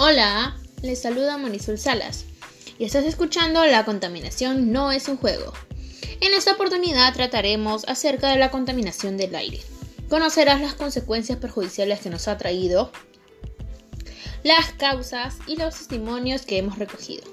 Hola, 0.00 0.56
les 0.80 1.02
saluda 1.02 1.38
Marisol 1.38 1.76
Salas 1.76 2.24
y 2.78 2.84
estás 2.84 3.04
escuchando 3.04 3.64
La 3.64 3.84
contaminación 3.84 4.70
no 4.70 4.92
es 4.92 5.08
un 5.08 5.16
juego. 5.16 5.52
En 6.20 6.34
esta 6.34 6.52
oportunidad 6.52 7.12
trataremos 7.14 7.82
acerca 7.88 8.28
de 8.28 8.38
la 8.38 8.52
contaminación 8.52 9.16
del 9.16 9.34
aire. 9.34 9.60
Conocerás 10.08 10.60
las 10.60 10.74
consecuencias 10.74 11.38
perjudiciales 11.38 11.98
que 11.98 12.10
nos 12.10 12.28
ha 12.28 12.38
traído, 12.38 12.92
las 14.44 14.70
causas 14.74 15.38
y 15.48 15.56
los 15.56 15.74
testimonios 15.74 16.42
que 16.42 16.58
hemos 16.58 16.78
recogido. 16.78 17.24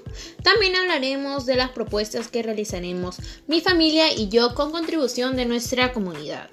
También 0.42 0.74
hablaremos 0.74 1.46
de 1.46 1.54
las 1.54 1.70
propuestas 1.70 2.26
que 2.26 2.42
realizaremos 2.42 3.18
mi 3.46 3.60
familia 3.60 4.12
y 4.12 4.28
yo 4.28 4.56
con 4.56 4.72
contribución 4.72 5.36
de 5.36 5.46
nuestra 5.46 5.92
comunidad. 5.92 6.50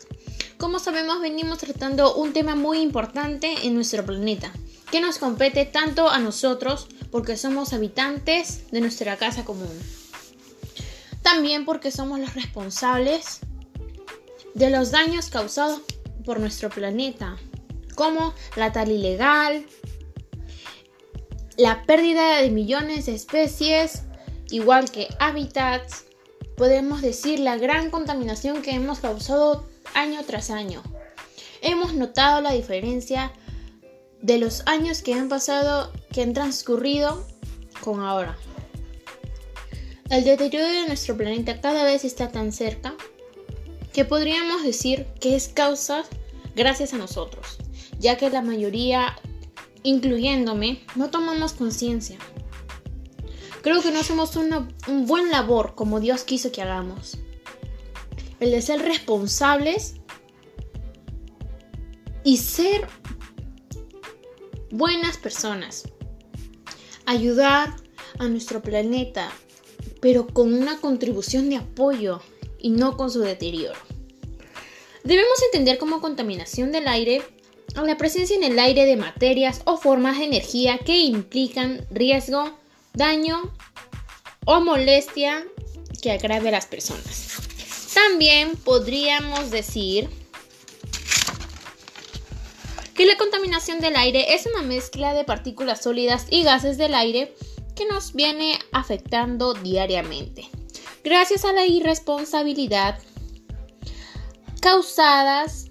Como 0.60 0.78
sabemos, 0.78 1.22
venimos 1.22 1.58
tratando 1.58 2.14
un 2.14 2.34
tema 2.34 2.54
muy 2.54 2.82
importante 2.82 3.52
en 3.64 3.74
nuestro 3.74 4.06
planeta, 4.06 4.54
que 4.94 5.02
nos 5.02 5.18
compete 5.18 5.66
tanto 5.66 6.08
a 6.08 6.20
nosotros 6.20 6.88
porque 7.10 7.36
somos 7.36 7.74
habitantes 7.74 8.70
de 8.70 8.80
nuestra 8.80 9.18
casa 9.18 9.44
común. 9.44 9.76
También 11.24 11.66
porque 11.66 11.90
somos 11.90 12.20
los 12.20 12.36
responsables 12.36 13.40
de 14.54 14.70
los 14.70 14.92
daños 14.92 15.30
causados 15.30 15.82
por 16.24 16.40
nuestro 16.40 16.70
planeta, 16.70 17.38
como 17.96 18.36
la 18.56 18.72
tal 18.72 18.92
ilegal, 18.92 19.66
la 21.58 21.88
pérdida 21.88 22.38
de 22.38 22.52
millones 22.52 23.08
de 23.08 23.16
especies, 23.16 24.04
igual 24.52 24.92
que 24.92 25.08
hábitats, 25.20 26.06
podemos 26.56 27.02
decir 27.02 27.40
la 27.40 27.58
gran 27.58 27.90
contaminación 27.90 28.62
que 28.62 28.76
hemos 28.76 29.00
causado 29.00 29.68
año 29.96 30.24
tras 30.28 30.52
año. 30.52 30.84
Hemos 31.64 31.96
notado 31.96 32.42
la 32.42 32.52
diferencia 32.52 33.32
de 34.24 34.38
los 34.38 34.64
años 34.66 35.02
que 35.02 35.14
han 35.14 35.30
pasado, 35.30 35.92
que 36.12 36.24
han 36.24 36.34
transcurrido 36.34 37.28
con 37.82 38.00
ahora. 38.00 38.38
El 40.10 40.24
deterioro 40.24 40.66
de 40.66 40.88
nuestro 40.88 41.16
planeta 41.18 41.60
cada 41.60 41.84
vez 41.84 42.06
está 42.06 42.32
tan 42.32 42.52
cerca 42.54 42.96
que 43.92 44.06
podríamos 44.06 44.64
decir 44.64 45.08
que 45.20 45.36
es 45.36 45.50
causa 45.50 46.04
gracias 46.56 46.94
a 46.94 46.98
nosotros, 46.98 47.58
ya 48.00 48.18
que 48.18 48.30
la 48.30 48.42
mayoría, 48.42 49.16
incluyéndome, 49.84 50.84
no 50.96 51.10
tomamos 51.10 51.52
conciencia. 51.54 52.18
Creo 53.62 53.82
que 53.82 53.92
no 53.92 54.00
hacemos 54.00 54.38
una, 54.38 54.70
un 54.88 55.06
buen 55.06 55.32
labor 55.32 55.76
como 55.76 56.00
Dios 56.00 56.24
quiso 56.24 56.52
que 56.52 56.62
hagamos. 56.62 57.18
El 58.40 58.52
de 58.52 58.62
ser 58.62 58.82
responsables 58.82 59.96
y 62.24 62.38
ser 62.38 62.88
buenas 64.74 65.18
personas. 65.18 65.84
Ayudar 67.06 67.76
a 68.18 68.28
nuestro 68.28 68.62
planeta, 68.62 69.32
pero 70.02 70.28
con 70.28 70.54
una 70.54 70.82
contribución 70.82 71.50
de 71.50 71.58
apoyo 71.58 72.22
y 72.60 72.72
no 72.72 72.98
con 72.98 73.12
su 73.12 73.20
deterioro. 73.20 73.80
Debemos 75.04 75.42
entender 75.44 75.78
como 75.78 76.02
contaminación 76.02 76.72
del 76.72 76.88
aire 76.88 77.22
la 77.76 77.98
presencia 77.98 78.36
en 78.36 78.44
el 78.44 78.60
aire 78.60 78.86
de 78.86 78.98
materias 78.98 79.62
o 79.66 79.78
formas 79.78 80.18
de 80.18 80.26
energía 80.26 80.78
que 80.80 81.00
implican 81.00 81.86
riesgo, 81.92 82.58
daño 82.94 83.52
o 84.46 84.62
molestia 84.62 85.46
que 86.02 86.12
agrave 86.12 86.50
a 86.50 86.54
las 86.54 86.66
personas. 86.66 87.38
También 87.94 88.56
podríamos 88.56 89.52
decir 89.52 90.10
que 93.04 93.10
la 93.10 93.18
contaminación 93.18 93.82
del 93.82 93.98
aire 93.98 94.34
es 94.34 94.46
una 94.46 94.62
mezcla 94.62 95.14
de 95.14 95.26
partículas 95.26 95.82
sólidas 95.82 96.26
y 96.30 96.44
gases 96.44 96.78
del 96.78 96.96
aire 96.96 97.36
que 97.76 97.86
nos 97.86 98.14
viene 98.14 98.58
afectando 98.72 99.54
diariamente, 99.54 100.48
gracias 101.04 101.44
a 101.44 101.52
la 101.52 101.66
irresponsabilidad 101.66 102.98
causadas 104.62 105.66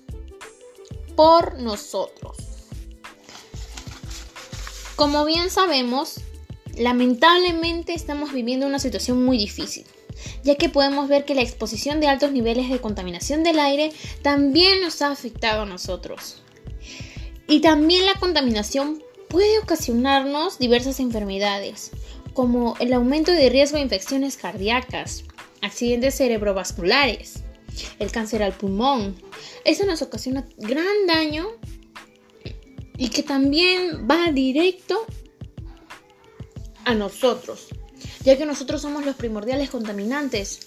por 1.17 1.59
nosotros. 1.59 2.37
Como 4.95 5.25
bien 5.25 5.49
sabemos, 5.49 6.21
lamentablemente 6.77 7.95
estamos 7.95 8.35
viviendo 8.35 8.67
una 8.67 8.79
situación 8.79 9.25
muy 9.25 9.39
difícil, 9.39 9.87
ya 10.45 10.57
que 10.57 10.69
podemos 10.69 11.09
ver 11.09 11.25
que 11.25 11.35
la 11.35 11.41
exposición 11.41 11.99
de 11.99 12.09
altos 12.09 12.31
niveles 12.31 12.69
de 12.69 12.83
contaminación 12.83 13.43
del 13.43 13.59
aire 13.59 13.91
también 14.21 14.83
nos 14.83 15.01
ha 15.01 15.11
afectado 15.11 15.63
a 15.63 15.67
nosotros. 15.67 16.42
Y 17.49 17.61
también 17.61 18.07
la 18.07 18.15
contaminación 18.19 19.03
puede 19.29 19.59
ocasionarnos 19.59 20.59
diversas 20.59 21.01
enfermedades, 21.01 21.91
como 22.35 22.77
el 22.81 22.93
aumento 22.93 23.33
de 23.33 23.51
riesgo 23.51 23.77
de 23.77 23.85
infecciones 23.85 24.37
cardíacas, 24.37 25.25
accidentes 25.61 26.17
cerebrovasculares, 26.17 27.43
el 27.99 28.11
cáncer 28.11 28.43
al 28.43 28.53
pulmón. 28.53 29.17
Eso 29.65 29.87
nos 29.87 30.03
ocasiona 30.03 30.47
gran 30.59 31.07
daño 31.07 31.47
y 32.97 33.09
que 33.09 33.23
también 33.23 34.07
va 34.11 34.31
directo 34.33 35.07
a 36.85 36.95
nosotros, 36.95 37.69
ya 38.25 38.37
que 38.37 38.47
nosotros 38.47 38.83
somos 38.83 39.05
los 39.05 39.17
primordiales 39.17 39.71
contaminantes 39.71 40.61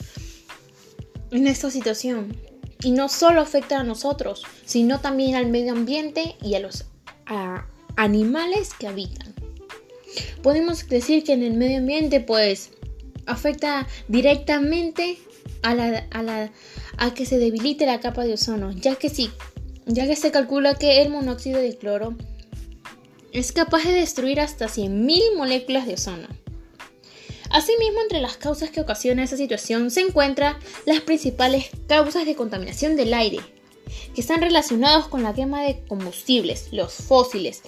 en 1.31 1.47
esta 1.47 1.69
situación. 1.69 2.35
Y 2.81 2.91
no 2.91 3.09
solo 3.09 3.41
afecta 3.41 3.79
a 3.79 3.83
nosotros, 3.83 4.43
sino 4.65 4.99
también 4.99 5.35
al 5.35 5.47
medio 5.47 5.71
ambiente 5.71 6.35
y 6.41 6.55
a 6.55 6.59
los 6.59 6.85
animales 7.95 8.73
que 8.77 8.87
habitan. 8.87 9.33
Podemos 10.41 10.87
decir 10.87 11.23
que 11.23 11.33
en 11.33 11.43
el 11.43 11.53
medio 11.53 11.79
ambiente 11.79 12.19
pues 12.19 12.71
afecta 13.25 13.87
directamente 14.07 15.17
a, 15.63 16.49
a 16.97 17.13
que 17.13 17.25
se 17.25 17.39
debilite 17.39 17.85
la 17.85 17.99
capa 17.99 18.23
de 18.23 18.33
ozono, 18.33 18.71
ya 18.71 18.95
que 18.95 19.09
sí, 19.09 19.31
ya 19.85 20.05
que 20.07 20.15
se 20.15 20.31
calcula 20.31 20.75
que 20.75 21.01
el 21.01 21.09
monóxido 21.09 21.59
de 21.59 21.75
cloro 21.75 22.15
es 23.31 23.51
capaz 23.51 23.83
de 23.83 23.93
destruir 23.93 24.39
hasta 24.39 24.67
100.000 24.67 25.35
moléculas 25.35 25.87
de 25.87 25.95
ozono. 25.95 26.27
Asimismo, 27.55 28.01
entre 28.01 28.19
las 28.19 28.35
causas 28.35 28.69
que 28.69 28.81
ocasiona 28.81 29.23
esa 29.23 29.37
situación 29.37 29.89
se 29.89 30.01
encuentran 30.01 30.57
las 30.85 30.99
principales 30.99 31.69
causas 31.87 32.25
de 32.25 32.35
contaminación 32.35 32.97
del 32.97 33.13
aire, 33.13 33.39
que 34.13 34.19
están 34.19 34.41
relacionados 34.41 35.07
con 35.07 35.23
la 35.23 35.33
quema 35.33 35.63
de 35.63 35.85
combustibles, 35.87 36.67
los 36.73 36.91
fósiles, 36.91 37.61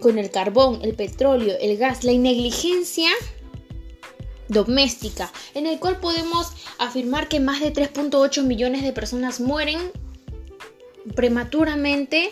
con 0.00 0.18
el 0.18 0.30
carbón, 0.30 0.78
el 0.82 0.94
petróleo, 0.94 1.56
el 1.60 1.78
gas, 1.78 2.04
la 2.04 2.12
negligencia 2.12 3.10
doméstica, 4.46 5.32
en 5.54 5.66
el 5.66 5.80
cual 5.80 5.98
podemos 5.98 6.52
afirmar 6.78 7.26
que 7.26 7.40
más 7.40 7.58
de 7.58 7.72
3.8 7.72 8.44
millones 8.44 8.84
de 8.84 8.92
personas 8.92 9.40
mueren 9.40 9.80
prematuramente 11.16 12.30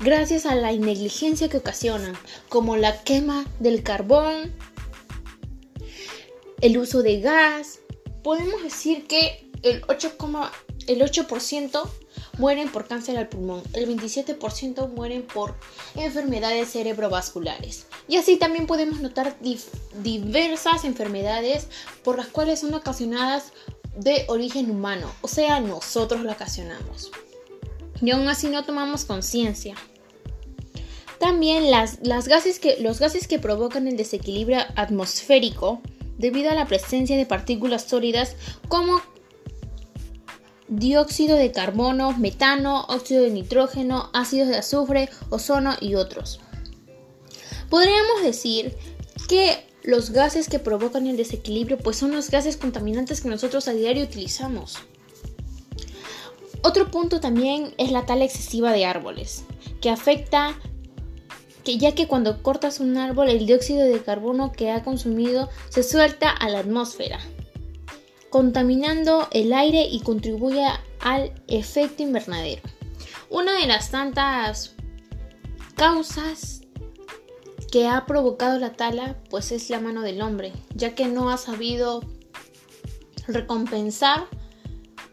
gracias 0.00 0.46
a 0.46 0.54
la 0.54 0.72
negligencia 0.72 1.48
que 1.48 1.58
ocasionan, 1.58 2.16
como 2.48 2.76
la 2.76 3.02
quema 3.02 3.46
del 3.58 3.82
carbón, 3.82 4.52
el 6.60 6.78
uso 6.78 7.02
de 7.02 7.20
gas. 7.20 7.80
Podemos 8.22 8.62
decir 8.62 9.06
que 9.06 9.50
el 9.62 9.82
8%, 9.82 10.50
el 10.86 11.02
8 11.02 11.26
mueren 12.38 12.70
por 12.70 12.86
cáncer 12.86 13.18
al 13.18 13.28
pulmón, 13.28 13.62
el 13.72 13.88
27% 13.88 14.88
mueren 14.90 15.22
por 15.22 15.54
enfermedades 15.96 16.72
cerebrovasculares. 16.72 17.86
Y 18.06 18.16
así 18.16 18.36
también 18.36 18.66
podemos 18.66 19.00
notar 19.00 19.36
diversas 20.02 20.84
enfermedades 20.84 21.68
por 22.04 22.16
las 22.16 22.28
cuales 22.28 22.60
son 22.60 22.74
ocasionadas 22.74 23.52
de 23.96 24.24
origen 24.28 24.70
humano, 24.70 25.10
o 25.22 25.28
sea, 25.28 25.58
nosotros 25.58 26.20
lo 26.20 26.30
ocasionamos 26.30 27.10
y 28.00 28.10
aún 28.10 28.28
así 28.28 28.48
no 28.48 28.64
tomamos 28.64 29.04
conciencia. 29.04 29.74
También 31.18 31.70
las, 31.70 32.00
gases 32.28 32.60
que, 32.60 32.78
los 32.80 33.00
gases 33.00 33.26
que 33.26 33.38
provocan 33.38 33.88
el 33.88 33.96
desequilibrio 33.96 34.58
atmosférico 34.76 35.80
debido 36.16 36.50
a 36.50 36.54
la 36.54 36.66
presencia 36.66 37.16
de 37.16 37.26
partículas 37.26 37.84
sólidas 37.84 38.36
como 38.68 39.00
dióxido 40.68 41.36
de 41.36 41.50
carbono, 41.50 42.16
metano, 42.16 42.84
óxido 42.88 43.24
de 43.24 43.30
nitrógeno, 43.30 44.10
ácidos 44.12 44.48
de 44.48 44.58
azufre, 44.58 45.08
ozono 45.30 45.74
y 45.80 45.94
otros. 45.94 46.40
Podríamos 47.68 48.22
decir 48.22 48.76
que 49.28 49.66
los 49.82 50.10
gases 50.10 50.48
que 50.48 50.58
provocan 50.58 51.06
el 51.06 51.16
desequilibrio 51.16 51.78
pues 51.78 51.96
son 51.96 52.12
los 52.12 52.30
gases 52.30 52.56
contaminantes 52.56 53.20
que 53.20 53.28
nosotros 53.28 53.68
a 53.68 53.72
diario 53.72 54.04
utilizamos. 54.04 54.78
Otro 56.62 56.90
punto 56.90 57.20
también 57.20 57.74
es 57.78 57.92
la 57.92 58.06
tala 58.06 58.24
excesiva 58.24 58.72
de 58.72 58.84
árboles, 58.84 59.44
que 59.80 59.90
afecta 59.90 60.58
que 61.64 61.78
ya 61.78 61.94
que 61.94 62.08
cuando 62.08 62.42
cortas 62.42 62.80
un 62.80 62.96
árbol 62.96 63.28
el 63.28 63.46
dióxido 63.46 63.84
de 63.84 64.02
carbono 64.02 64.52
que 64.52 64.70
ha 64.70 64.82
consumido 64.82 65.50
se 65.68 65.82
suelta 65.82 66.30
a 66.30 66.48
la 66.48 66.60
atmósfera, 66.60 67.20
contaminando 68.30 69.28
el 69.30 69.52
aire 69.52 69.86
y 69.86 70.00
contribuye 70.00 70.66
al 71.00 71.32
efecto 71.46 72.02
invernadero. 72.02 72.62
Una 73.30 73.52
de 73.60 73.66
las 73.66 73.90
tantas 73.90 74.74
causas 75.76 76.62
que 77.70 77.86
ha 77.86 78.06
provocado 78.06 78.58
la 78.58 78.72
tala, 78.72 79.16
pues 79.30 79.52
es 79.52 79.70
la 79.70 79.80
mano 79.80 80.02
del 80.02 80.22
hombre, 80.22 80.52
ya 80.74 80.94
que 80.94 81.06
no 81.06 81.30
ha 81.30 81.36
sabido 81.36 82.02
recompensar 83.26 84.26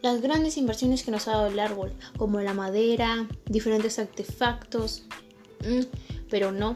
las 0.05 0.21
grandes 0.21 0.55
inversiones 0.57 1.01
que 1.01 1.09
nos 1.09 1.27
ha 1.27 1.31
dado 1.31 1.47
el 1.47 1.59
árbol, 1.59 1.91
como 2.15 2.39
la 2.39 2.53
madera, 2.53 3.27
diferentes 3.47 3.97
artefactos, 3.97 5.01
mm, 5.67 5.81
pero 6.29 6.51
no. 6.51 6.75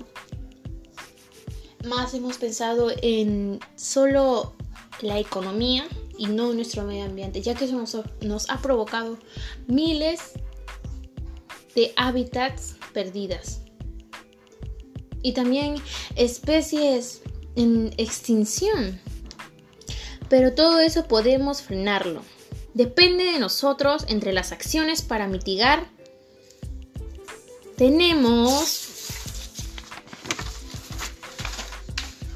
Más 1.86 2.16
hemos 2.16 2.40
pensado 2.40 2.92
en 3.04 3.60
solo 3.76 4.56
la 5.02 5.20
economía 5.20 5.88
y 6.18 6.26
no 6.26 6.54
nuestro 6.54 6.84
medio 6.86 7.04
ambiente, 7.04 7.40
ya 7.44 7.54
que 7.54 7.66
eso 7.66 7.78
nos, 7.78 7.96
nos 8.22 8.50
ha 8.50 8.58
provocado 8.64 9.20
miles 9.68 10.32
de 11.75 11.94
hábitats 11.98 12.78
perdidas 12.94 13.62
y 15.22 15.34
también 15.34 15.75
especies 16.16 17.22
en 17.56 17.94
extinción. 17.98 19.00
Pero 20.30 20.56
todo 20.56 20.80
eso 20.80 21.08
podemos 21.08 21.62
frenarlo. 21.62 22.24
Depende 22.74 23.25
de 23.25 23.39
nosotros 23.39 24.06
entre 24.07 24.33
las 24.33 24.51
acciones 24.51 25.01
para 25.01 25.27
mitigar. 25.27 25.88
Tenemos 27.77 28.89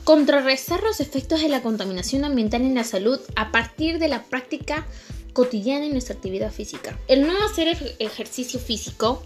contrarrestar 0.04 0.84
los 0.84 1.00
efectos 1.00 1.42
de 1.42 1.50
la 1.50 1.62
contaminación 1.62 2.26
ambiental 2.26 2.62
en 2.62 2.76
la 2.76 2.84
salud 2.84 3.20
a 3.36 3.52
partir 3.52 4.00
de 4.00 4.10
la 4.10 4.24
práctica 4.24 4.86
cotidiana 5.34 5.86
en 5.86 5.94
nuestra 5.94 6.16
actividad 6.16 6.52
física. 6.52 7.00
El 7.08 7.26
no 7.26 7.34
hacer 7.46 7.96
ejercicio 8.00 8.60
físico 8.60 9.24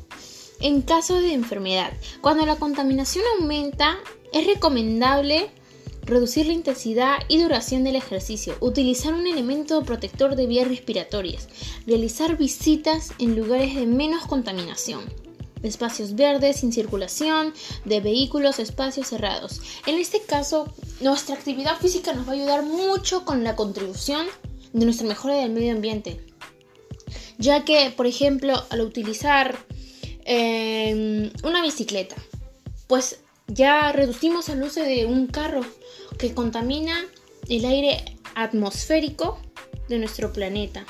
en 0.60 0.82
caso 0.82 1.20
de 1.20 1.34
enfermedad. 1.34 1.92
Cuando 2.22 2.46
la 2.46 2.56
contaminación 2.56 3.24
aumenta, 3.38 3.98
es 4.34 4.46
recomendable 4.48 5.50
reducir 6.08 6.48
la 6.48 6.54
intensidad 6.54 7.18
y 7.28 7.42
duración 7.42 7.84
del 7.84 7.98
ejercicio, 7.98 8.56
utilizar 8.62 9.14
un 9.14 9.28
elemento 9.28 9.84
protector 9.84 10.36
de 10.36 10.48
vías 10.48 10.68
respiratorias, 10.68 11.48
realizar 11.86 12.38
visitas 12.38 13.12
en 13.20 13.36
lugares 13.36 13.76
de 13.76 13.86
menos 13.86 14.26
contaminación, 14.26 15.02
espacios 15.64 16.16
verdes 16.16 16.58
sin 16.58 16.72
circulación, 16.72 17.54
de 17.86 18.00
vehículos, 18.00 18.60
espacios 18.60 19.08
cerrados. 19.08 19.62
En 19.86 20.00
este 20.00 20.22
caso, 20.22 20.74
nuestra 21.02 21.36
actividad 21.36 21.78
física 21.78 22.14
nos 22.14 22.26
va 22.28 22.32
a 22.32 22.36
ayudar 22.36 22.64
mucho 22.64 23.26
con 23.26 23.44
la 23.44 23.56
contribución 23.56 24.26
de 24.72 24.86
nuestra 24.86 25.08
mejora 25.08 25.36
del 25.36 25.52
medio 25.52 25.74
ambiente, 25.74 26.26
ya 27.38 27.66
que, 27.66 27.92
por 27.96 28.08
ejemplo, 28.08 28.64
al 28.70 28.82
utilizar 28.82 29.58
em, 30.26 31.32
una 31.44 31.62
bicicleta, 31.62 32.16
pues 32.88 33.20
ya 33.48 33.92
reducimos 33.92 34.50
el 34.50 34.64
uso 34.64 34.82
de 34.82 35.06
un 35.06 35.28
carro 35.28 35.62
que 36.18 36.34
contamina 36.34 37.06
el 37.50 37.66
aire 37.66 38.04
atmosférico 38.36 39.40
de 39.88 40.00
nuestro 40.00 40.34
planeta, 40.34 40.86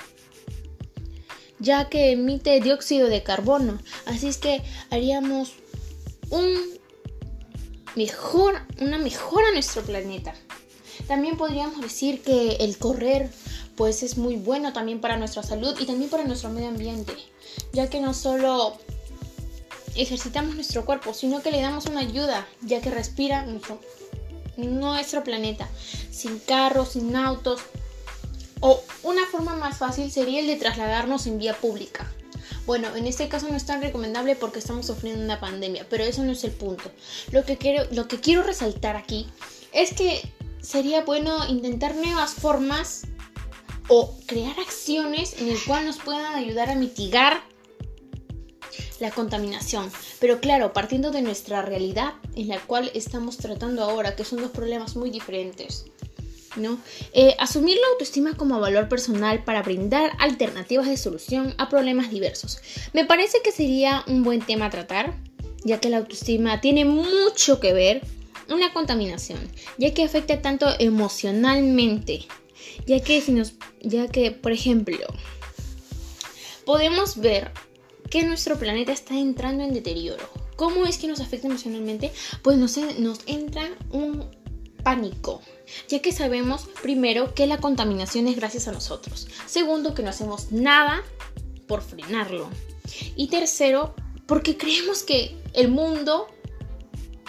ya 1.60 1.90
que 1.90 2.12
emite 2.12 2.60
dióxido 2.62 3.08
de 3.08 3.24
carbono. 3.24 3.80
Así 4.06 4.28
es 4.28 4.38
que 4.38 4.62
haríamos 4.90 5.54
un 6.30 6.56
mejor, 7.96 8.62
una 8.80 8.98
mejora 8.98 9.50
a 9.50 9.54
nuestro 9.54 9.82
planeta. 9.84 10.34
También 11.08 11.38
podríamos 11.38 11.82
decir 11.82 12.22
que 12.22 12.58
el 12.60 12.78
correr 12.78 13.30
pues 13.76 14.02
es 14.02 14.18
muy 14.18 14.36
bueno 14.36 14.74
también 14.74 15.00
para 15.00 15.18
nuestra 15.18 15.44
salud 15.44 15.76
y 15.80 15.86
también 15.86 16.10
para 16.10 16.26
nuestro 16.26 16.50
medio 16.50 16.70
ambiente, 16.70 17.14
ya 17.74 17.90
que 17.90 18.02
no 18.02 18.14
solo 18.14 18.76
ejercitamos 19.96 20.56
nuestro 20.56 20.86
cuerpo, 20.86 21.14
sino 21.14 21.42
que 21.42 21.52
le 21.52 21.62
damos 21.62 21.86
una 21.86 22.02
ayuda, 22.02 22.48
ya 22.62 22.82
que 22.82 22.90
respira 22.90 23.46
nuestro, 23.46 23.80
nuestro 24.58 25.24
planeta, 25.24 25.68
sin 26.12 26.40
carros, 26.40 26.90
sin 26.94 27.16
autos. 27.16 27.62
O 28.60 28.82
una 29.04 29.26
forma 29.28 29.56
más 29.56 29.78
fácil 29.78 30.12
sería 30.12 30.40
el 30.40 30.48
de 30.48 30.56
trasladarnos 30.56 31.28
en 31.28 31.38
vía 31.38 31.54
pública. 31.54 32.12
Bueno, 32.66 32.94
en 32.96 33.08
este 33.08 33.30
caso 33.30 33.48
no 33.48 33.56
es 33.56 33.66
tan 33.66 33.82
recomendable 33.82 34.36
porque 34.36 34.60
estamos 34.60 34.88
sufriendo 34.88 35.24
una 35.24 35.40
pandemia, 35.40 35.86
pero 35.90 36.04
eso 36.04 36.24
no 36.24 36.34
es 36.34 36.44
el 36.44 36.52
punto. 36.52 36.92
Lo 37.32 37.46
que 37.46 37.58
quiero, 37.58 37.86
lo 37.92 38.08
que 38.08 38.20
quiero 38.20 38.44
resaltar 38.44 38.98
aquí 38.98 39.28
es 39.72 39.94
que 39.94 40.34
sería 40.60 41.06
bueno 41.06 41.48
intentar 41.48 41.96
nuevas 41.96 42.34
formas 42.34 43.04
o 43.88 44.14
crear 44.26 44.60
acciones 44.60 45.36
en 45.40 45.48
el 45.48 45.58
cual 45.64 45.86
nos 45.86 45.98
puedan 45.98 46.36
ayudar 46.36 46.70
a 46.70 46.76
mitigar 46.76 47.42
la 49.00 49.12
contaminación. 49.12 49.92
Pero 50.20 50.40
claro, 50.40 50.74
partiendo 50.74 51.12
de 51.12 51.22
nuestra 51.22 51.62
realidad 51.62 52.14
en 52.36 52.48
la 52.48 52.60
cual 52.60 52.92
estamos 52.94 53.38
tratando 53.38 53.84
ahora, 53.84 54.16
que 54.16 54.24
son 54.24 54.42
dos 54.42 54.52
problemas 54.52 54.96
muy 54.96 55.10
diferentes. 55.10 55.86
¿no? 56.56 56.80
Eh, 57.14 57.36
asumir 57.40 57.78
la 57.78 57.88
autoestima 57.94 58.36
como 58.36 58.60
valor 58.60 58.90
personal 58.90 59.44
para 59.44 59.62
brindar 59.62 60.14
alternativas 60.20 60.88
de 60.88 60.98
solución 60.98 61.54
a 61.58 61.70
problemas 61.70 62.10
diversos. 62.10 62.60
Me 62.94 63.06
parece 63.06 63.42
que 63.44 63.52
sería 63.52 64.04
un 64.08 64.24
buen 64.24 64.42
tema 64.42 64.66
a 64.66 64.70
tratar, 64.70 65.14
ya 65.64 65.80
que 65.80 65.90
la 65.90 65.98
autoestima 65.98 66.60
tiene 66.62 66.86
mucho 66.86 67.60
que 67.60 67.74
ver 67.74 68.02
en 68.50 68.60
la 68.60 68.74
contaminación, 68.74 69.40
ya 69.78 69.94
que 69.94 70.04
afecta 70.04 70.42
tanto 70.42 70.68
emocionalmente, 70.80 72.26
ya 72.86 73.02
que 73.02 73.22
si 73.22 73.32
nos, 73.34 73.54
ya 73.82 74.08
que 74.08 74.32
por 74.32 74.52
ejemplo, 74.52 74.98
podemos 76.66 77.18
ver 77.18 77.52
que 78.10 78.24
nuestro 78.24 78.58
planeta 78.58 78.92
está 78.92 79.18
entrando 79.18 79.64
en 79.64 79.74
deterioro. 79.74 80.30
¿Cómo 80.56 80.86
es 80.86 80.98
que 80.98 81.08
nos 81.08 81.20
afecta 81.20 81.48
emocionalmente? 81.48 82.12
Pues 82.42 82.58
nos, 82.58 82.78
nos 83.00 83.20
entra 83.28 83.70
un 83.92 84.26
pánico, 84.84 85.42
ya 85.88 86.02
que 86.02 86.12
sabemos 86.12 86.68
primero 86.82 87.34
que 87.34 87.46
la 87.46 87.58
contaminación 87.58 88.28
es 88.28 88.36
gracias 88.36 88.68
a 88.68 88.72
nosotros. 88.72 89.28
Segundo, 89.46 89.94
que 89.94 90.02
no 90.02 90.10
hacemos 90.10 90.52
nada 90.52 91.04
por 91.68 91.82
frenarlo. 91.82 92.50
Y 93.16 93.28
tercero, 93.28 93.94
porque 94.26 94.58
creemos 94.58 95.04
que 95.04 95.36
el 95.54 95.68
mundo 95.68 96.28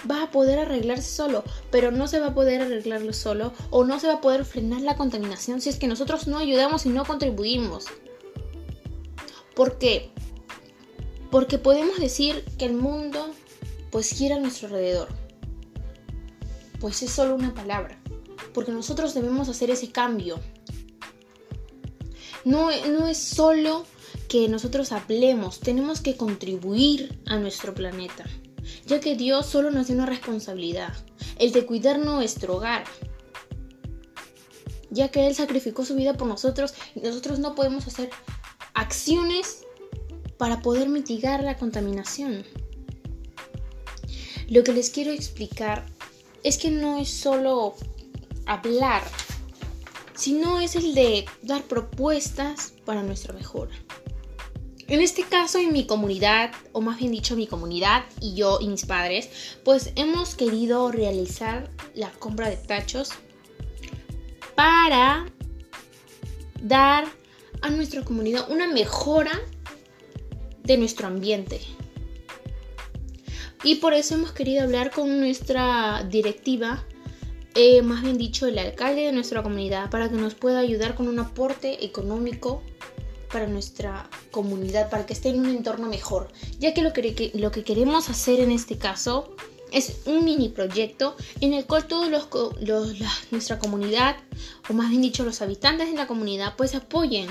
va 0.08 0.22
a 0.22 0.30
poder 0.30 0.58
arreglarse 0.58 1.10
solo, 1.10 1.42
pero 1.70 1.90
no 1.90 2.06
se 2.06 2.20
va 2.20 2.28
a 2.28 2.34
poder 2.34 2.62
arreglarlo 2.62 3.12
solo 3.12 3.52
o 3.70 3.84
no 3.84 3.98
se 3.98 4.06
va 4.06 4.14
a 4.14 4.20
poder 4.20 4.44
frenar 4.44 4.82
la 4.82 4.96
contaminación 4.96 5.60
si 5.60 5.68
es 5.68 5.76
que 5.76 5.88
nosotros 5.88 6.28
no 6.28 6.38
ayudamos 6.38 6.86
y 6.86 6.90
no 6.90 7.04
contribuimos. 7.04 7.86
¿Por 9.54 9.78
qué? 9.78 10.12
Porque 11.30 11.58
podemos 11.58 11.98
decir 11.98 12.44
que 12.58 12.64
el 12.64 12.74
mundo 12.74 13.30
pues 13.90 14.10
gira 14.10 14.36
a 14.36 14.38
nuestro 14.38 14.68
alrededor. 14.68 15.08
Pues 16.80 17.02
es 17.02 17.10
solo 17.10 17.34
una 17.34 17.54
palabra. 17.54 18.00
Porque 18.54 18.72
nosotros 18.72 19.14
debemos 19.14 19.48
hacer 19.48 19.70
ese 19.70 19.90
cambio. 19.90 20.38
No, 22.44 22.70
no 22.86 23.08
es 23.08 23.18
solo 23.18 23.84
que 24.28 24.48
nosotros 24.48 24.92
hablemos, 24.92 25.60
tenemos 25.60 26.00
que 26.00 26.16
contribuir 26.16 27.20
a 27.26 27.38
nuestro 27.38 27.74
planeta. 27.74 28.24
Ya 28.86 29.00
que 29.00 29.16
Dios 29.16 29.46
solo 29.46 29.70
nos 29.70 29.86
dio 29.86 29.96
una 29.96 30.06
responsabilidad, 30.06 30.94
el 31.38 31.52
de 31.52 31.66
cuidar 31.66 31.98
nuestro 31.98 32.56
hogar. 32.56 32.84
Ya 34.90 35.10
que 35.10 35.26
Él 35.26 35.34
sacrificó 35.34 35.84
su 35.84 35.94
vida 35.94 36.14
por 36.14 36.28
nosotros 36.28 36.74
y 36.94 37.00
nosotros 37.00 37.38
no 37.38 37.54
podemos 37.54 37.86
hacer 37.86 38.10
acciones 38.74 39.64
para 40.38 40.62
poder 40.62 40.88
mitigar 40.88 41.42
la 41.42 41.56
contaminación. 41.56 42.44
Lo 44.48 44.64
que 44.64 44.72
les 44.72 44.90
quiero 44.90 45.10
explicar 45.10 45.84
es 46.42 46.56
que 46.56 46.70
no 46.70 46.98
es 46.98 47.10
solo 47.10 47.74
hablar, 48.46 49.02
sino 50.14 50.60
es 50.60 50.74
el 50.76 50.94
de 50.94 51.26
dar 51.42 51.62
propuestas 51.64 52.72
para 52.84 53.02
nuestra 53.02 53.34
mejora. 53.34 53.74
En 54.86 55.02
este 55.02 55.22
caso, 55.22 55.58
en 55.58 55.74
mi 55.74 55.86
comunidad, 55.86 56.50
o 56.72 56.80
más 56.80 56.98
bien 56.98 57.12
dicho, 57.12 57.36
mi 57.36 57.46
comunidad 57.46 58.06
y 58.22 58.34
yo 58.34 58.58
y 58.58 58.68
mis 58.68 58.86
padres, 58.86 59.58
pues 59.62 59.92
hemos 59.96 60.34
querido 60.34 60.90
realizar 60.90 61.70
la 61.94 62.10
compra 62.12 62.48
de 62.48 62.56
tachos 62.56 63.10
para 64.54 65.26
dar 66.62 67.04
a 67.60 67.68
nuestra 67.68 68.02
comunidad 68.02 68.50
una 68.50 68.66
mejora 68.66 69.38
de 70.68 70.76
nuestro 70.76 71.08
ambiente. 71.08 71.60
Y 73.64 73.76
por 73.76 73.92
eso 73.92 74.14
hemos 74.14 74.30
querido 74.30 74.62
hablar 74.62 74.92
con 74.92 75.18
nuestra 75.18 76.04
directiva, 76.08 76.84
eh, 77.56 77.82
más 77.82 78.02
bien 78.02 78.18
dicho, 78.18 78.46
el 78.46 78.58
alcalde 78.58 79.02
de 79.02 79.12
nuestra 79.12 79.42
comunidad, 79.42 79.90
para 79.90 80.08
que 80.08 80.14
nos 80.14 80.34
pueda 80.34 80.60
ayudar 80.60 80.94
con 80.94 81.08
un 81.08 81.18
aporte 81.18 81.84
económico 81.84 82.62
para 83.32 83.46
nuestra 83.46 84.08
comunidad, 84.30 84.90
para 84.90 85.06
que 85.06 85.14
esté 85.14 85.30
en 85.30 85.40
un 85.40 85.48
entorno 85.48 85.88
mejor. 85.88 86.28
Ya 86.60 86.72
que 86.72 86.82
lo 86.82 86.92
que, 86.92 87.32
lo 87.34 87.50
que 87.50 87.64
queremos 87.64 88.10
hacer 88.10 88.38
en 88.38 88.52
este 88.52 88.78
caso 88.78 89.34
es 89.72 90.02
un 90.06 90.24
mini 90.24 90.50
proyecto 90.50 91.16
en 91.40 91.52
el 91.52 91.66
cual 91.66 91.86
todos 91.86 92.08
los, 92.08 92.28
los 92.60 92.94
nuestra 93.30 93.58
comunidad, 93.58 94.16
o 94.68 94.72
más 94.72 94.90
bien 94.90 95.02
dicho 95.02 95.24
los 95.24 95.42
habitantes 95.42 95.90
de 95.90 95.96
la 95.96 96.06
comunidad, 96.06 96.54
pues 96.56 96.74
apoyen 96.74 97.28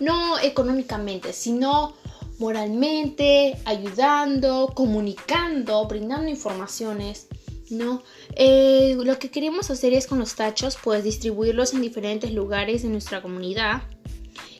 no 0.00 0.38
económicamente, 0.38 1.32
sino 1.32 1.94
moralmente, 2.38 3.58
ayudando, 3.64 4.72
comunicando, 4.74 5.86
brindando 5.86 6.28
informaciones. 6.28 7.28
¿no? 7.70 8.02
Eh, 8.34 8.96
lo 9.00 9.18
que 9.18 9.30
queremos 9.30 9.70
hacer 9.70 9.92
es 9.92 10.06
con 10.06 10.18
los 10.18 10.34
tachos, 10.34 10.76
pues 10.82 11.04
distribuirlos 11.04 11.72
en 11.72 11.82
diferentes 11.82 12.32
lugares 12.32 12.82
de 12.82 12.88
nuestra 12.88 13.22
comunidad 13.22 13.82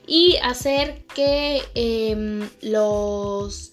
y 0.07 0.37
hacer 0.43 1.05
que 1.15 1.63
em, 1.75 2.49
los 2.63 3.71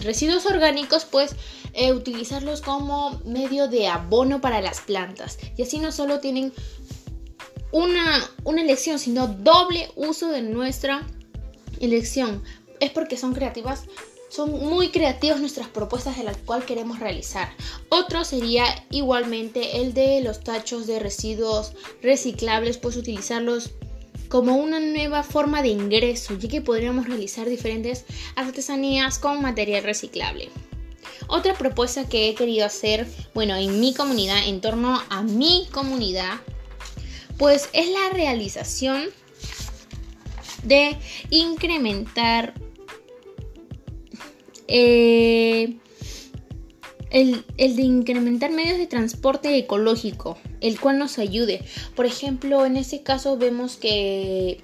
residuos 0.00 0.46
orgánicos, 0.46 1.04
pues 1.04 1.34
eh, 1.72 1.92
utilizarlos 1.92 2.60
como 2.60 3.20
medio 3.24 3.68
de 3.68 3.88
abono 3.88 4.40
para 4.40 4.60
las 4.60 4.80
plantas. 4.80 5.38
Y 5.56 5.62
así 5.62 5.78
no 5.78 5.92
solo 5.92 6.20
tienen 6.20 6.52
una, 7.72 8.28
una 8.44 8.62
elección, 8.62 8.98
sino 8.98 9.26
doble 9.26 9.90
uso 9.96 10.28
de 10.28 10.42
nuestra 10.42 11.06
elección. 11.80 12.42
Es 12.80 12.90
porque 12.90 13.16
son 13.16 13.34
creativas 13.34 13.84
son 14.28 14.50
muy 14.50 14.90
creativas 14.90 15.40
nuestras 15.40 15.68
propuestas 15.68 16.18
de 16.18 16.24
las 16.24 16.36
cuales 16.36 16.66
queremos 16.66 17.00
realizar. 17.00 17.50
Otro 17.88 18.24
sería 18.24 18.64
igualmente 18.90 19.80
el 19.80 19.94
de 19.94 20.20
los 20.20 20.40
tachos 20.40 20.86
de 20.86 20.98
residuos 20.98 21.72
reciclables, 22.02 22.76
pues 22.76 22.96
utilizarlos 22.96 23.70
como 24.28 24.56
una 24.56 24.80
nueva 24.80 25.22
forma 25.22 25.62
de 25.62 25.68
ingreso, 25.68 26.36
ya 26.38 26.48
que 26.48 26.60
podríamos 26.60 27.06
realizar 27.06 27.48
diferentes 27.48 28.04
artesanías 28.36 29.18
con 29.18 29.40
material 29.40 29.82
reciclable. 29.82 30.50
Otra 31.28 31.54
propuesta 31.54 32.08
que 32.08 32.28
he 32.28 32.34
querido 32.34 32.66
hacer, 32.66 33.06
bueno, 33.34 33.56
en 33.56 33.80
mi 33.80 33.94
comunidad, 33.94 34.46
en 34.46 34.60
torno 34.60 35.02
a 35.08 35.22
mi 35.22 35.66
comunidad, 35.72 36.34
pues 37.38 37.70
es 37.72 37.88
la 37.88 38.10
realización 38.10 39.04
de 40.64 40.96
incrementar 41.30 42.54
eh, 44.66 45.78
el, 47.10 47.44
de 47.56 47.82
incrementar 47.82 48.50
medios 48.50 48.76
de 48.76 48.86
transporte 48.86 49.56
ecológico, 49.56 50.36
el 50.60 50.78
cual 50.78 50.98
nos 50.98 51.18
ayude. 51.18 51.64
Por 51.94 52.06
ejemplo, 52.06 52.66
en 52.66 52.76
este 52.76 53.02
caso 53.02 53.38
vemos 53.38 53.76
que 53.76 54.60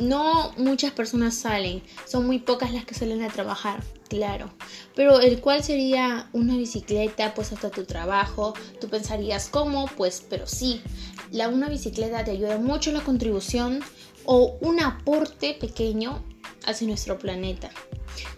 no 0.00 0.52
muchas 0.56 0.92
personas 0.92 1.34
salen, 1.34 1.82
son 2.06 2.26
muy 2.26 2.38
pocas 2.38 2.72
las 2.72 2.84
que 2.84 2.94
salen 2.94 3.22
a 3.22 3.28
trabajar, 3.28 3.84
claro. 4.08 4.50
Pero 4.96 5.20
el 5.20 5.40
cual 5.40 5.62
sería 5.62 6.28
una 6.32 6.56
bicicleta, 6.56 7.34
pues 7.34 7.52
hasta 7.52 7.70
tu 7.70 7.84
trabajo. 7.84 8.54
Tú 8.80 8.88
pensarías, 8.88 9.48
¿cómo? 9.48 9.86
Pues, 9.96 10.24
pero 10.28 10.46
sí, 10.46 10.82
la, 11.30 11.48
una 11.48 11.68
bicicleta 11.68 12.24
te 12.24 12.32
ayuda 12.32 12.58
mucho 12.58 12.90
la 12.90 13.00
contribución 13.00 13.80
o 14.24 14.56
un 14.60 14.80
aporte 14.80 15.54
pequeño 15.54 16.24
hacia 16.66 16.88
nuestro 16.88 17.18
planeta. 17.18 17.70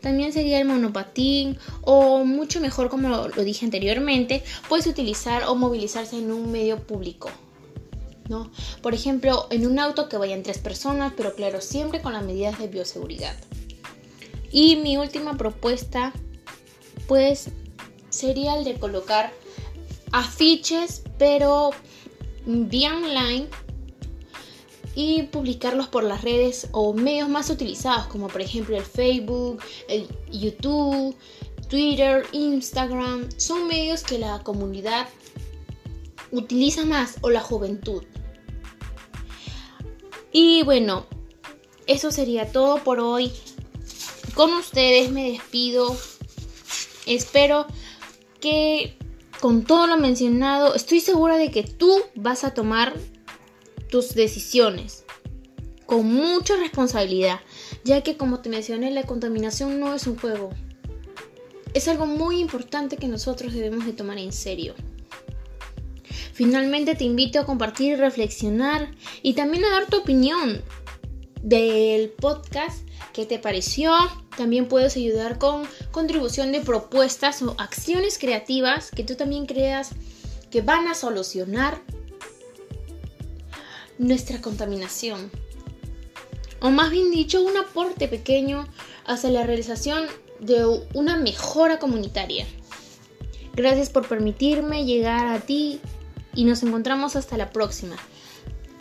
También 0.01 0.33
sería 0.33 0.61
el 0.61 0.67
monopatín 0.67 1.59
o 1.83 2.25
mucho 2.25 2.61
mejor 2.61 2.89
como 2.89 3.09
lo, 3.09 3.29
dije 3.29 3.65
anteriormente, 3.65 4.43
puedes 4.69 4.87
utilizar 4.87 5.45
o 5.45 5.55
movilizarse 5.55 6.19
en 6.19 6.31
un 6.31 6.51
medio 6.53 6.79
público. 6.79 7.31
Por 8.83 8.95
ejemplo, 8.95 9.47
en 9.51 9.67
un 9.67 9.79
auto 9.79 10.09
que 10.09 10.17
vayan 10.17 10.43
tres 10.43 10.59
personas, 10.59 11.13
pero 11.17 11.35
claro, 11.35 11.61
siempre 11.61 12.01
con 12.01 12.13
las 12.13 12.25
medidas 12.25 12.59
de 12.59 12.69
bioseguridad. 12.69 13.37
Y 14.51 14.77
mi 14.77 14.97
última 14.97 15.37
propuesta, 15.37 16.13
pues, 17.09 17.49
sería 18.11 18.57
el 18.57 18.65
de 18.65 18.75
colocar 18.75 19.33
afiches, 20.13 21.03
pero 21.19 21.71
vía 22.45 22.95
online 22.95 23.49
y 24.95 25.23
publicarlos 25.25 25.89
por 25.89 26.05
las 26.05 26.23
redes 26.23 26.69
o 26.73 26.93
medios 26.93 27.29
más 27.29 27.49
utilizados 27.51 28.07
como 28.07 28.29
por 28.29 28.43
ejemplo 28.43 28.77
el 28.77 28.85
Facebook, 28.85 29.63
el 29.89 30.07
YouTube, 30.31 31.17
Twitter, 31.69 32.27
Instagram. 32.33 33.29
Son 33.39 33.67
medios 33.67 34.03
que 34.03 34.19
la 34.19 34.41
comunidad 34.41 35.09
utiliza 36.33 36.85
más 36.85 37.19
o 37.21 37.31
la 37.31 37.41
juventud. 37.41 38.03
Y 40.33 40.63
bueno, 40.65 41.07
eso 41.87 42.11
sería 42.11 42.51
todo 42.51 42.83
por 42.83 42.99
hoy. 43.01 43.31
Con 44.35 44.53
ustedes 44.55 45.11
me 45.11 45.31
despido. 45.31 45.95
Espero 47.07 47.67
que 48.41 48.97
con 49.41 49.65
todo 49.65 49.87
lo 49.87 49.99
mencionado, 49.99 50.75
estoy 50.75 51.01
segura 51.01 51.37
de 51.37 51.51
que 51.51 51.65
tú 51.65 52.01
vas 52.15 52.45
a 52.45 52.55
tomar 52.55 52.95
tus 53.91 54.15
decisiones 54.15 55.05
con 55.93 56.07
mucha 56.07 56.57
responsabilidad, 56.57 57.41
ya 57.85 58.03
que 58.03 58.17
como 58.17 58.41
te 58.41 58.49
mencioné, 58.49 58.91
la 58.91 59.03
contaminación 59.03 59.79
no 59.79 59.95
es 59.95 60.07
un 60.07 60.17
juego. 60.17 60.51
Es 61.75 61.89
algo 61.89 62.07
muy 62.07 62.39
importante 62.39 62.97
que 62.97 63.09
nosotros 63.09 63.53
debemos 63.53 63.85
de 63.85 63.93
tomar 63.93 64.17
en 64.17 64.33
serio. 64.33 64.75
Finalmente 66.33 66.95
te 66.95 67.05
invito 67.05 67.41
a 67.41 67.47
compartir, 67.47 67.99
reflexionar 67.99 68.91
y 69.23 69.35
también 69.35 69.65
a 69.65 69.71
dar 69.71 69.87
tu 69.87 69.99
opinión 69.99 70.63
del 71.43 72.11
podcast, 72.11 72.87
qué 73.13 73.27
te 73.27 73.39
pareció. 73.39 73.93
También 74.37 74.69
puedes 74.69 74.97
ayudar 74.97 75.39
con 75.39 75.69
contribución 75.91 76.53
de 76.53 76.61
propuestas 76.61 77.43
o 77.43 77.55
acciones 77.59 78.19
creativas 78.19 78.91
que 78.91 79.05
tú 79.05 79.15
también 79.15 79.47
creas 79.47 79.91
que 80.51 80.63
van 80.63 80.89
a 80.89 80.95
solucionar 80.95 81.81
nuestra 83.99 84.41
contaminación. 84.41 85.31
O 86.61 86.71
más 86.71 86.91
bien 86.91 87.11
dicho, 87.11 87.43
un 87.43 87.57
aporte 87.57 88.09
pequeño 88.09 88.69
hacia 89.05 89.31
la 89.31 89.45
realización 89.45 90.07
de 90.41 90.65
una 90.95 91.17
mejora 91.17 91.79
comunitaria. 91.79 92.47
Gracias 93.55 93.91
por 93.91 94.09
permitirme 94.09 94.85
llegar 94.87 95.27
a 95.27 95.41
ti 95.41 95.81
y 96.35 96.45
nos 96.45 96.63
encontramos 96.63 97.17
hasta 97.17 97.37
la 97.37 97.51
próxima. 97.51 97.97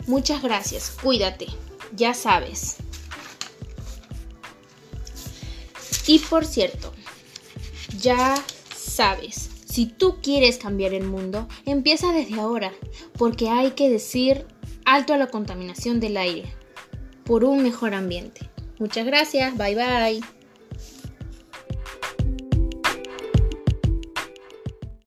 Muchas 0.06 0.42
gracias, 0.42 0.90
cuídate, 1.02 1.46
ya 1.94 2.14
sabes. 2.14 2.76
Y 6.06 6.18
por 6.18 6.44
cierto, 6.44 6.92
ya 7.98 8.34
sabes, 8.76 9.50
si 9.66 9.86
tú 9.86 10.16
quieres 10.22 10.58
cambiar 10.58 10.92
el 10.94 11.04
mundo, 11.04 11.48
empieza 11.64 12.12
desde 12.12 12.40
ahora, 12.40 12.72
porque 13.16 13.48
hay 13.48 13.70
que 13.70 13.88
decir 13.88 14.46
alto 14.84 15.14
a 15.14 15.18
la 15.18 15.28
contaminación 15.28 16.00
del 16.00 16.16
aire 16.16 16.52
por 17.24 17.44
un 17.44 17.62
mejor 17.62 17.94
ambiente. 17.94 18.50
Muchas 18.78 19.06
gracias, 19.06 19.56
bye 19.56 19.76
bye. 19.76 20.41